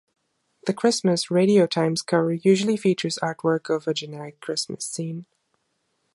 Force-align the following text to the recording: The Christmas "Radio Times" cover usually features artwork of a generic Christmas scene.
The 0.65 0.73
Christmas 0.73 1.29
"Radio 1.29 1.67
Times" 1.67 2.01
cover 2.01 2.33
usually 2.33 2.75
features 2.75 3.19
artwork 3.21 3.69
of 3.69 3.87
a 3.87 3.93
generic 3.93 4.39
Christmas 4.41 4.83
scene. 4.83 5.27